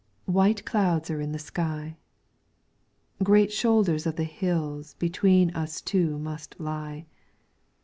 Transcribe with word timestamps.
White 0.25 0.65
clouds 0.65 1.11
are 1.11 1.21
in 1.21 1.31
the 1.31 1.37
sky. 1.37 1.95
Great 3.21 3.51
shoulders 3.53 4.07
of 4.07 4.15
the 4.15 4.23
hills 4.23 4.95
Between 4.95 5.51
us 5.51 5.79
two 5.79 6.17
must 6.17 6.59
lie. 6.59 7.05